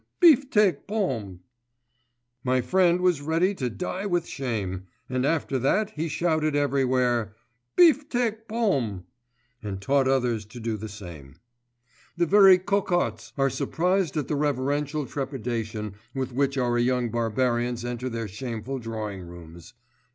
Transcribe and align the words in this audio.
biftek 0.19 0.87
pommes!_ 0.87 1.41
My 2.43 2.59
friend 2.59 3.01
was 3.01 3.21
ready 3.21 3.53
to 3.53 3.69
die 3.69 4.07
with 4.07 4.25
shame, 4.25 4.87
and 5.07 5.27
after 5.27 5.59
that 5.59 5.91
he 5.91 6.07
shouted 6.07 6.55
everywhere, 6.55 7.35
Biftek 7.77 8.47
pommes! 8.47 9.03
and 9.61 9.79
taught 9.79 10.07
others 10.07 10.43
to 10.45 10.59
do 10.59 10.75
the 10.75 10.89
same. 10.89 11.35
The 12.17 12.25
very 12.25 12.57
cocottes 12.57 13.31
are 13.37 13.51
surprised 13.51 14.17
at 14.17 14.27
the 14.27 14.35
reverential 14.35 15.05
trepidation 15.05 15.93
with 16.15 16.31
which 16.33 16.57
our 16.57 16.79
young 16.79 17.11
barbarians 17.11 17.85
enter 17.85 18.09
their 18.09 18.27
shameful 18.27 18.79
drawing 18.79 19.21
rooms. 19.21 19.75